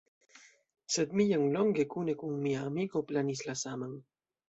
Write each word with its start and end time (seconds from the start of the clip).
Sed 0.93 1.13
mi 1.19 1.27
jam 1.33 1.45
longe 1.57 1.87
kune 1.93 2.17
kun 2.25 2.43
mia 2.49 2.67
amiko 2.73 3.07
planis 3.13 3.49
la 3.53 3.61
saman. 3.67 3.99